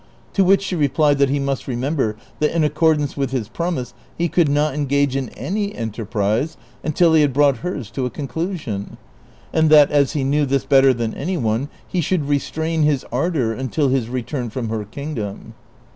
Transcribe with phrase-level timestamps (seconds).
[0.33, 4.27] To which she replied that he must remember that in accordance with his promise he
[4.29, 8.97] coiild not engage in any enterprise until he had brouglit hers to a conclusion;
[9.53, 13.53] and that as he knew this better than any one, he should restrain his ardor
[13.53, 15.53] until his return ■from her kingdom.